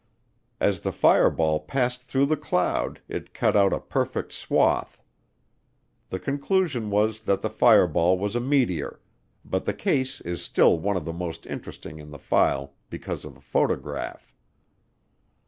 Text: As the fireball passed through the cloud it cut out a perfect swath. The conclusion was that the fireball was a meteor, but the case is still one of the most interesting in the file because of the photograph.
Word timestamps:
As 0.59 0.79
the 0.79 0.91
fireball 0.91 1.59
passed 1.59 2.01
through 2.01 2.25
the 2.25 2.35
cloud 2.35 3.01
it 3.07 3.35
cut 3.35 3.55
out 3.55 3.71
a 3.71 3.79
perfect 3.79 4.33
swath. 4.33 4.99
The 6.09 6.17
conclusion 6.17 6.89
was 6.89 7.21
that 7.21 7.41
the 7.41 7.51
fireball 7.51 8.17
was 8.17 8.35
a 8.35 8.39
meteor, 8.39 8.99
but 9.45 9.65
the 9.65 9.75
case 9.75 10.19
is 10.21 10.41
still 10.43 10.79
one 10.79 10.97
of 10.97 11.05
the 11.05 11.13
most 11.13 11.45
interesting 11.45 11.99
in 11.99 12.09
the 12.09 12.17
file 12.17 12.73
because 12.89 13.23
of 13.23 13.35
the 13.35 13.41
photograph. 13.41 14.33